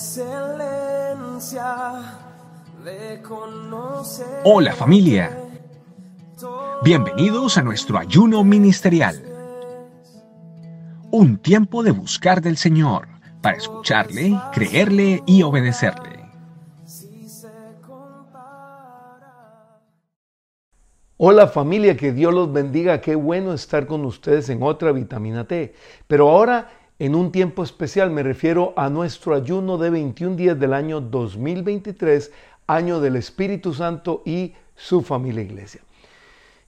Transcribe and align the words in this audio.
excelencia 0.00 1.76
de 2.82 3.20
conocer. 3.20 4.40
Hola 4.44 4.72
familia. 4.72 5.38
Bienvenidos 6.82 7.58
a 7.58 7.62
nuestro 7.62 7.98
ayuno 7.98 8.42
ministerial. 8.42 9.22
Un 11.10 11.36
tiempo 11.36 11.82
de 11.82 11.90
buscar 11.90 12.40
del 12.40 12.56
Señor 12.56 13.08
para 13.42 13.58
escucharle, 13.58 14.40
creerle 14.54 15.22
y 15.26 15.42
obedecerle. 15.42 16.20
Hola 21.18 21.48
familia, 21.48 21.98
que 21.98 22.12
Dios 22.12 22.32
los 22.32 22.50
bendiga. 22.50 23.02
Qué 23.02 23.14
bueno 23.14 23.52
estar 23.52 23.86
con 23.86 24.06
ustedes 24.06 24.48
en 24.48 24.62
otra 24.62 24.92
vitamina 24.92 25.46
T. 25.46 25.74
Pero 26.06 26.30
ahora 26.30 26.70
en 27.00 27.14
un 27.14 27.32
tiempo 27.32 27.62
especial 27.62 28.10
me 28.10 28.22
refiero 28.22 28.74
a 28.76 28.90
nuestro 28.90 29.34
ayuno 29.34 29.78
de 29.78 29.88
21 29.88 30.36
días 30.36 30.60
del 30.60 30.74
año 30.74 31.00
2023, 31.00 32.30
año 32.66 33.00
del 33.00 33.16
Espíritu 33.16 33.72
Santo 33.72 34.22
y 34.26 34.52
su 34.76 35.00
familia 35.00 35.42
iglesia. 35.42 35.80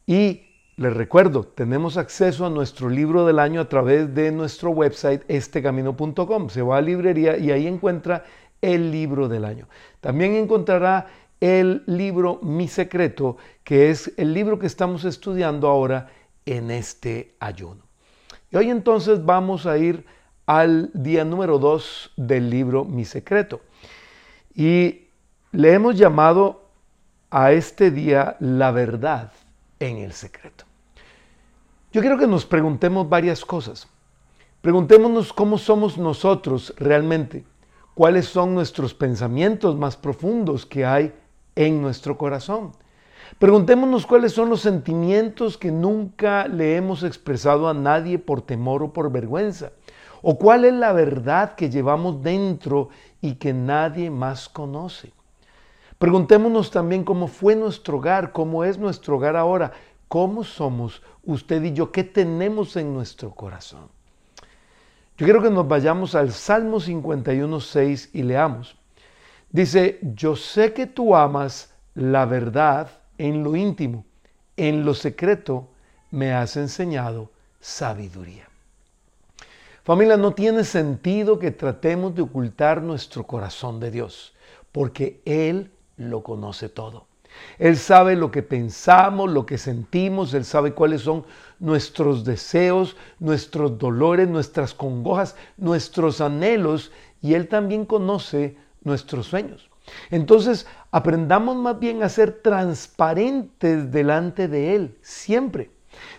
Y 0.07 0.41
les 0.79 0.95
recuerdo, 0.95 1.45
tenemos 1.45 1.99
acceso 1.99 2.47
a 2.47 2.51
nuestro 2.51 2.89
libro 2.89 3.27
del 3.27 3.39
año 3.39 3.61
a 3.61 3.69
través 3.69 4.15
de 4.15 4.33
nuestro 4.33 4.71
website 4.71 5.23
estecamino.com. 5.29 6.49
Se 6.49 6.63
va 6.63 6.79
a 6.79 6.81
librería 6.81 7.37
y 7.37 7.51
ahí 7.51 7.67
encuentra 7.67 8.25
el 8.63 8.91
libro 8.91 9.29
del 9.29 9.45
año. 9.45 9.69
También 10.01 10.33
encontrará 10.33 11.09
el 11.41 11.83
libro 11.85 12.41
Mi 12.43 12.69
Secreto, 12.69 13.37
que 13.63 13.91
es 13.91 14.11
el 14.17 14.33
libro 14.33 14.59
que 14.59 14.67
estamos 14.67 15.05
estudiando 15.05 15.69
ahora 15.69 16.11
en 16.47 16.71
este 16.71 17.37
ayuno. 17.39 17.83
Y 18.51 18.57
hoy 18.57 18.71
entonces 18.71 19.23
vamos 19.27 19.67
a 19.67 19.77
ir 19.77 20.07
al 20.61 20.91
día 20.93 21.25
número 21.25 21.59
2 21.59 22.13
del 22.19 22.51
libro 22.51 22.85
Mi 22.85 23.07
Secreto. 23.07 23.63
Y 24.55 25.09
le 25.53 25.73
hemos 25.73 25.97
llamado 25.97 26.67
a 27.31 27.53
este 27.53 27.91
día 27.91 28.37
la 28.39 28.71
verdad 28.71 29.33
en 29.81 29.97
el 29.97 30.13
secreto. 30.13 30.67
Yo 31.91 32.03
quiero 32.03 32.19
que 32.19 32.27
nos 32.27 32.45
preguntemos 32.45 33.09
varias 33.09 33.47
cosas. 33.47 33.89
Preguntémonos 34.61 35.33
cómo 35.33 35.57
somos 35.57 35.97
nosotros 35.97 36.75
realmente, 36.77 37.45
cuáles 37.95 38.27
son 38.27 38.55
nuestros 38.55 38.93
pensamientos 38.93 39.75
más 39.79 39.97
profundos 39.97 40.67
que 40.67 40.85
hay 40.85 41.15
en 41.57 41.81
nuestro 41.81 42.19
corazón. 42.19 42.73
Preguntémonos 43.39 44.07
cuáles 44.07 44.33
son 44.33 44.51
los 44.51 44.61
sentimientos 44.61 45.57
que 45.57 45.71
nunca 45.71 46.47
le 46.47 46.77
hemos 46.77 47.05
expresado 47.05 47.71
a 47.71 47.75
nadie 47.75 48.19
por 48.19 48.43
temor 48.43 48.83
o 48.83 48.93
por 48.93 49.11
vergüenza. 49.11 49.73
O 50.23 50.39
cuál 50.39 50.65
es 50.65 50.73
la 50.73 50.93
verdad 50.93 51.55
que 51.55 51.69
llevamos 51.69 52.23
dentro 52.23 52.89
y 53.21 53.35
que 53.35 53.53
nadie 53.53 54.11
más 54.11 54.49
conoce. 54.49 55.13
Preguntémonos 55.99 56.71
también 56.71 57.05
cómo 57.05 57.29
fue 57.29 57.55
nuestro 57.55 57.99
hogar, 57.99 58.33
cómo 58.33 58.65
es 58.65 58.79
nuestro 58.79 59.17
hogar 59.17 59.37
ahora, 59.37 59.73
cómo 60.09 60.45
somos 60.45 61.03
usted 61.25 61.63
y 61.63 61.73
yo, 61.73 61.93
qué 61.93 62.05
tenemos 62.05 62.77
en 62.77 62.93
nuestro 62.93 63.31
corazón. 63.33 63.89
Yo 65.17 65.27
quiero 65.27 65.43
que 65.43 65.51
nos 65.51 65.69
vayamos 65.69 66.15
al 66.15 66.33
Salmo 66.33 66.79
51.6 66.81 68.11
y 68.13 68.23
leamos. 68.23 68.77
Dice, 69.51 70.01
yo 70.15 70.35
sé 70.35 70.73
que 70.73 70.87
tú 70.87 71.15
amas 71.15 71.75
la 71.95 72.25
verdad 72.25 72.91
en 73.19 73.45
lo 73.45 73.55
íntimo, 73.55 74.05
en 74.57 74.85
lo 74.85 74.95
secreto 74.95 75.69
me 76.11 76.33
has 76.33 76.57
enseñado 76.57 77.31
sabiduría. 77.61 78.52
Familia, 79.85 80.17
no 80.17 80.33
tiene 80.33 80.63
sentido 80.63 81.41
que 81.41 81.51
tratemos 81.51 82.15
de 82.15 82.23
ocultar 82.23 82.83
nuestro 82.83 83.27
corazón 83.27 83.81
de 83.81 83.91
Dios, 83.91 84.33
porque 84.71 85.21
Él 85.25 85.73
lo 85.97 86.23
conoce 86.23 86.69
todo. 86.69 87.09
Él 87.59 87.77
sabe 87.77 88.15
lo 88.15 88.31
que 88.31 88.45
pensamos, 88.45 89.29
lo 89.29 89.45
que 89.45 89.59
sentimos, 89.59 90.35
Él 90.35 90.45
sabe 90.45 90.73
cuáles 90.73 91.03
son 91.03 91.25
nuestros 91.59 92.25
deseos, 92.25 92.97
nuestros 93.19 93.77
dolores, 93.77 94.29
nuestras 94.29 94.73
congojas, 94.73 95.35
nuestros 95.57 96.21
anhelos, 96.21 96.93
y 97.21 97.35
Él 97.35 97.49
también 97.49 97.85
conoce 97.85 98.57
nuestros 98.85 99.27
sueños. 99.27 99.69
Entonces, 100.13 100.65
aprendamos 100.93 101.57
más 101.57 101.81
bien 101.81 102.05
a 102.05 102.09
ser 102.09 102.41
transparentes 102.41 103.91
delante 103.91 104.47
de 104.47 104.77
Él, 104.77 104.97
siempre. 105.03 105.73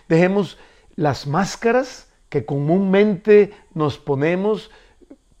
Dejemos 0.06 0.58
las 0.96 1.26
máscaras 1.26 2.08
que 2.34 2.44
comúnmente 2.44 3.54
nos 3.74 3.96
ponemos, 3.96 4.68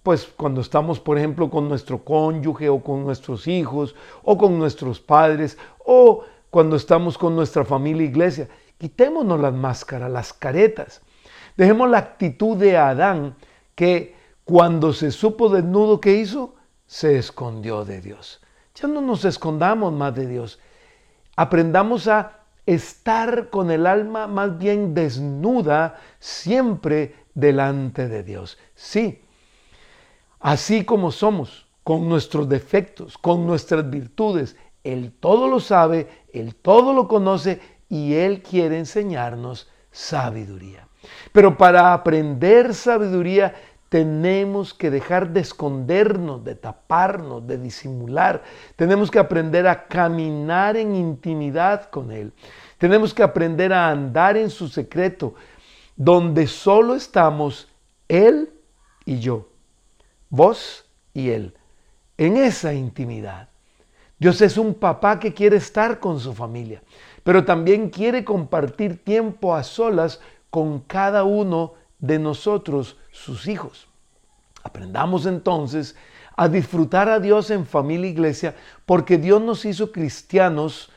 pues 0.04 0.26
cuando 0.26 0.60
estamos, 0.60 1.00
por 1.00 1.18
ejemplo, 1.18 1.50
con 1.50 1.68
nuestro 1.68 2.04
cónyuge 2.04 2.68
o 2.68 2.80
con 2.84 3.02
nuestros 3.02 3.48
hijos 3.48 3.96
o 4.22 4.38
con 4.38 4.56
nuestros 4.60 5.00
padres 5.00 5.58
o 5.84 6.22
cuando 6.50 6.76
estamos 6.76 7.18
con 7.18 7.34
nuestra 7.34 7.64
familia 7.64 8.06
iglesia. 8.06 8.48
Quitémonos 8.78 9.40
las 9.40 9.52
máscaras, 9.52 10.08
las 10.08 10.32
caretas. 10.32 11.02
Dejemos 11.56 11.90
la 11.90 11.98
actitud 11.98 12.56
de 12.56 12.76
Adán 12.76 13.34
que 13.74 14.14
cuando 14.44 14.92
se 14.92 15.10
supo 15.10 15.48
desnudo, 15.48 16.00
¿qué 16.00 16.14
hizo? 16.14 16.54
se 16.86 17.18
escondió 17.18 17.84
de 17.84 18.00
Dios. 18.02 18.40
Ya 18.76 18.86
no 18.86 19.00
nos 19.00 19.24
escondamos 19.24 19.92
más 19.92 20.14
de 20.14 20.28
Dios. 20.28 20.60
Aprendamos 21.34 22.06
a 22.06 22.43
estar 22.66 23.50
con 23.50 23.70
el 23.70 23.86
alma 23.86 24.26
más 24.26 24.58
bien 24.58 24.94
desnuda 24.94 26.00
siempre 26.18 27.14
delante 27.34 28.08
de 28.08 28.22
Dios. 28.22 28.58
Sí, 28.74 29.20
así 30.40 30.84
como 30.84 31.10
somos, 31.10 31.66
con 31.82 32.08
nuestros 32.08 32.48
defectos, 32.48 33.18
con 33.18 33.46
nuestras 33.46 33.88
virtudes, 33.88 34.56
Él 34.82 35.12
todo 35.20 35.48
lo 35.48 35.60
sabe, 35.60 36.08
Él 36.32 36.54
todo 36.54 36.94
lo 36.94 37.06
conoce 37.06 37.60
y 37.88 38.14
Él 38.14 38.42
quiere 38.42 38.78
enseñarnos 38.78 39.68
sabiduría. 39.90 40.88
Pero 41.32 41.58
para 41.58 41.92
aprender 41.92 42.74
sabiduría 42.74 43.54
tenemos 43.94 44.74
que 44.74 44.90
dejar 44.90 45.32
de 45.32 45.38
escondernos, 45.38 46.42
de 46.42 46.56
taparnos, 46.56 47.46
de 47.46 47.58
disimular. 47.58 48.42
Tenemos 48.74 49.08
que 49.08 49.20
aprender 49.20 49.68
a 49.68 49.86
caminar 49.86 50.76
en 50.76 50.96
intimidad 50.96 51.88
con 51.90 52.10
Él. 52.10 52.32
Tenemos 52.76 53.14
que 53.14 53.22
aprender 53.22 53.72
a 53.72 53.90
andar 53.90 54.36
en 54.36 54.50
su 54.50 54.66
secreto, 54.66 55.36
donde 55.94 56.48
solo 56.48 56.96
estamos 56.96 57.68
Él 58.08 58.52
y 59.04 59.20
yo, 59.20 59.46
vos 60.28 60.90
y 61.12 61.30
Él, 61.30 61.54
en 62.18 62.36
esa 62.36 62.74
intimidad. 62.74 63.48
Dios 64.18 64.40
es 64.40 64.58
un 64.58 64.74
papá 64.74 65.20
que 65.20 65.32
quiere 65.32 65.58
estar 65.58 66.00
con 66.00 66.18
su 66.18 66.34
familia, 66.34 66.82
pero 67.22 67.44
también 67.44 67.90
quiere 67.90 68.24
compartir 68.24 69.04
tiempo 69.04 69.54
a 69.54 69.62
solas 69.62 70.20
con 70.50 70.80
cada 70.80 71.22
uno 71.22 71.83
de 72.04 72.18
nosotros, 72.18 72.98
sus 73.10 73.48
hijos. 73.48 73.88
Aprendamos 74.62 75.24
entonces 75.24 75.96
a 76.36 76.48
disfrutar 76.48 77.08
a 77.08 77.18
Dios 77.18 77.50
en 77.50 77.64
familia 77.64 78.08
e 78.08 78.12
iglesia, 78.12 78.54
porque 78.84 79.16
Dios 79.16 79.40
nos 79.40 79.64
hizo 79.64 79.90
cristianos 79.90 80.90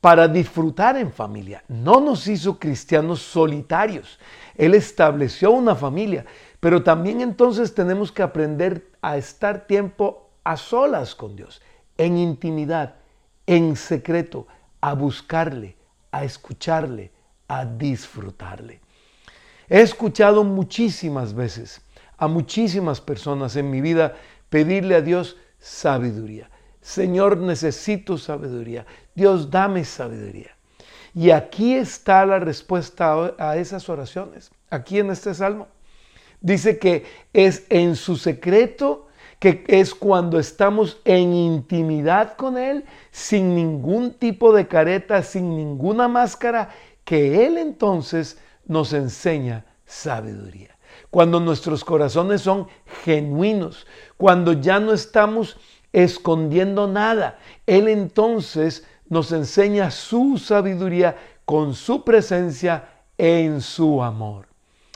para 0.00 0.28
disfrutar 0.28 0.96
en 0.96 1.12
familia. 1.12 1.64
No 1.68 2.00
nos 2.00 2.26
hizo 2.28 2.58
cristianos 2.58 3.20
solitarios. 3.20 4.18
Él 4.56 4.74
estableció 4.74 5.50
una 5.50 5.74
familia, 5.74 6.24
pero 6.60 6.82
también 6.82 7.20
entonces 7.20 7.74
tenemos 7.74 8.10
que 8.10 8.22
aprender 8.22 8.88
a 9.02 9.18
estar 9.18 9.66
tiempo 9.66 10.30
a 10.44 10.56
solas 10.56 11.14
con 11.14 11.36
Dios, 11.36 11.60
en 11.98 12.16
intimidad, 12.16 12.94
en 13.46 13.76
secreto, 13.76 14.46
a 14.80 14.94
buscarle, 14.94 15.76
a 16.10 16.24
escucharle, 16.24 17.12
a 17.48 17.66
disfrutarle. 17.66 18.80
He 19.72 19.80
escuchado 19.80 20.44
muchísimas 20.44 21.32
veces 21.32 21.80
a 22.18 22.28
muchísimas 22.28 23.00
personas 23.00 23.56
en 23.56 23.70
mi 23.70 23.80
vida 23.80 24.16
pedirle 24.50 24.96
a 24.96 25.00
Dios 25.00 25.38
sabiduría. 25.58 26.50
Señor, 26.82 27.38
necesito 27.38 28.18
sabiduría. 28.18 28.84
Dios, 29.14 29.50
dame 29.50 29.86
sabiduría. 29.86 30.50
Y 31.14 31.30
aquí 31.30 31.72
está 31.72 32.26
la 32.26 32.38
respuesta 32.38 33.34
a 33.38 33.56
esas 33.56 33.88
oraciones, 33.88 34.50
aquí 34.68 34.98
en 34.98 35.08
este 35.08 35.32
salmo. 35.32 35.68
Dice 36.42 36.78
que 36.78 37.06
es 37.32 37.64
en 37.70 37.96
su 37.96 38.16
secreto, 38.16 39.06
que 39.38 39.64
es 39.68 39.94
cuando 39.94 40.38
estamos 40.38 41.00
en 41.06 41.32
intimidad 41.32 42.36
con 42.36 42.58
Él, 42.58 42.84
sin 43.10 43.54
ningún 43.54 44.12
tipo 44.12 44.52
de 44.52 44.68
careta, 44.68 45.22
sin 45.22 45.56
ninguna 45.56 46.08
máscara, 46.08 46.68
que 47.06 47.46
Él 47.46 47.56
entonces 47.56 48.36
nos 48.66 48.92
enseña 48.92 49.64
sabiduría. 49.84 50.76
Cuando 51.10 51.40
nuestros 51.40 51.84
corazones 51.84 52.42
son 52.42 52.68
genuinos, 53.04 53.86
cuando 54.16 54.52
ya 54.54 54.80
no 54.80 54.92
estamos 54.92 55.56
escondiendo 55.92 56.88
nada, 56.88 57.38
Él 57.66 57.88
entonces 57.88 58.86
nos 59.08 59.32
enseña 59.32 59.90
su 59.90 60.38
sabiduría 60.38 61.16
con 61.44 61.74
su 61.74 62.04
presencia 62.04 62.88
en 63.18 63.60
su 63.60 64.02
amor. 64.02 64.46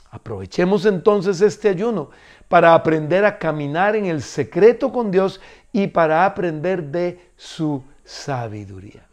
Aprovechemos 0.09 0.85
entonces 0.85 1.41
este 1.41 1.69
ayuno 1.69 2.09
para 2.47 2.73
aprender 2.73 3.25
a 3.25 3.37
caminar 3.37 3.95
en 3.95 4.05
el 4.05 4.21
secreto 4.21 4.91
con 4.91 5.11
Dios 5.11 5.39
y 5.71 5.87
para 5.87 6.25
aprender 6.25 6.83
de 6.83 7.31
su 7.35 7.83
sabiduría. 8.03 9.05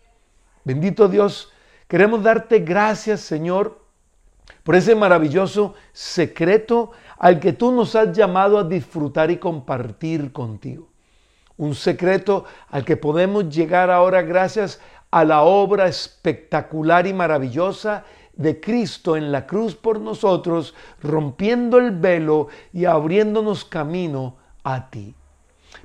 Bendito 0.63 1.09
Dios, 1.09 1.53
queremos 1.89 2.23
darte 2.23 2.61
gracias, 2.61 3.21
Señor, 3.21 3.84
por 4.63 4.75
ese 4.75 4.95
maravilloso 4.95 5.75
secreto 5.93 6.93
al 7.19 7.41
que 7.41 7.53
tú 7.53 7.73
nos 7.73 7.95
has 7.95 8.17
llamado 8.17 8.59
a 8.59 8.65
disfrutar 8.65 9.31
y 9.31 9.37
compartir 9.39 10.33
contigo. 10.33 10.89
Un 11.57 11.75
secreto 11.75 12.45
al 12.69 12.85
que 12.85 12.97
podemos 12.97 13.49
llegar 13.49 13.91
ahora 13.91 14.23
gracias 14.23 14.81
a 15.11 15.25
la 15.25 15.43
obra 15.43 15.87
espectacular 15.87 17.07
y 17.07 17.13
maravillosa 17.13 18.05
de 18.35 18.61
Cristo 18.61 19.17
en 19.17 19.31
la 19.31 19.47
cruz 19.47 19.77
por 19.77 20.01
nosotros, 20.01 20.75
rompiendo 21.01 21.79
el 21.79 21.93
velo 21.93 22.49
y 22.73 22.87
abriéndonos 22.87 23.65
camino 23.65 24.37
a 24.65 24.91
ti. 24.91 25.15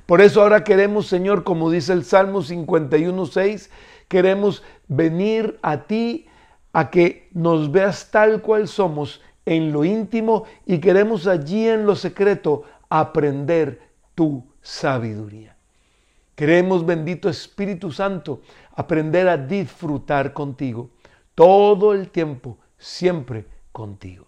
Por 0.06 0.20
eso 0.20 0.42
ahora 0.42 0.64
queremos, 0.64 1.06
Señor, 1.06 1.44
como 1.44 1.70
dice 1.70 1.92
el 1.92 2.04
Salmo 2.04 2.42
51.6, 2.42 3.70
queremos 4.08 4.64
venir 4.88 5.60
a 5.62 5.84
ti 5.84 6.26
a 6.72 6.90
que 6.90 7.28
nos 7.32 7.70
veas 7.70 8.10
tal 8.10 8.42
cual 8.42 8.68
somos 8.68 9.20
en 9.44 9.72
lo 9.72 9.84
íntimo 9.84 10.44
y 10.66 10.78
queremos 10.78 11.26
allí 11.26 11.68
en 11.68 11.86
lo 11.86 11.96
secreto 11.96 12.64
aprender 12.88 13.80
tu 14.14 14.44
sabiduría. 14.60 15.56
Queremos, 16.34 16.86
bendito 16.86 17.28
Espíritu 17.28 17.92
Santo, 17.92 18.40
aprender 18.74 19.28
a 19.28 19.36
disfrutar 19.36 20.32
contigo 20.32 20.90
todo 21.34 21.92
el 21.92 22.10
tiempo, 22.10 22.58
siempre 22.78 23.46
contigo. 23.72 24.26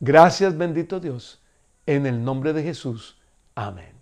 Gracias, 0.00 0.56
bendito 0.56 1.00
Dios, 1.00 1.42
en 1.86 2.06
el 2.06 2.22
nombre 2.22 2.52
de 2.52 2.62
Jesús. 2.62 3.18
Amén. 3.54 3.92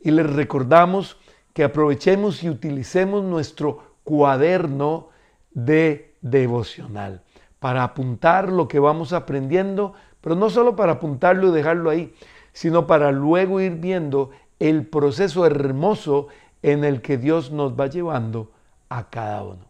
Y 0.00 0.10
les 0.10 0.28
recordamos 0.28 1.18
que 1.52 1.64
aprovechemos 1.64 2.42
y 2.42 2.48
utilicemos 2.48 3.24
nuestro 3.24 3.96
cuaderno 4.04 5.08
de 5.52 6.15
devocional 6.30 7.22
para 7.58 7.82
apuntar 7.82 8.52
lo 8.52 8.68
que 8.68 8.78
vamos 8.78 9.12
aprendiendo, 9.12 9.94
pero 10.20 10.34
no 10.34 10.50
solo 10.50 10.76
para 10.76 10.92
apuntarlo 10.92 11.48
y 11.48 11.52
dejarlo 11.52 11.90
ahí, 11.90 12.14
sino 12.52 12.86
para 12.86 13.12
luego 13.12 13.60
ir 13.60 13.76
viendo 13.76 14.30
el 14.58 14.86
proceso 14.86 15.46
hermoso 15.46 16.28
en 16.62 16.84
el 16.84 17.02
que 17.02 17.18
Dios 17.18 17.50
nos 17.50 17.78
va 17.78 17.86
llevando 17.86 18.50
a 18.88 19.08
cada 19.10 19.42
uno. 19.42 19.66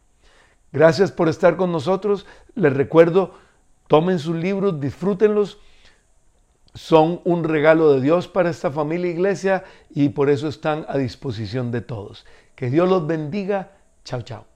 Gracias 0.72 1.10
por 1.10 1.28
estar 1.28 1.56
con 1.56 1.72
nosotros. 1.72 2.26
Les 2.54 2.72
recuerdo, 2.72 3.34
tomen 3.86 4.18
sus 4.18 4.36
libros, 4.36 4.80
disfrútenlos. 4.80 5.58
Son 6.74 7.20
un 7.24 7.44
regalo 7.44 7.92
de 7.92 8.00
Dios 8.00 8.28
para 8.28 8.50
esta 8.50 8.70
familia 8.70 9.10
iglesia 9.10 9.64
y 9.90 10.10
por 10.10 10.28
eso 10.28 10.48
están 10.48 10.84
a 10.88 10.98
disposición 10.98 11.70
de 11.70 11.80
todos. 11.80 12.26
Que 12.54 12.68
Dios 12.68 12.88
los 12.88 13.06
bendiga. 13.06 13.72
Chao, 14.04 14.22
chao. 14.22 14.55